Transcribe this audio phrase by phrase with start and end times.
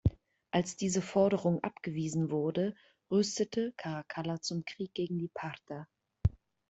[0.49, 2.73] Als diese Forderung abgewiesen wurde,
[3.11, 5.87] rüstete Caracalla zum Krieg gegen die Parther.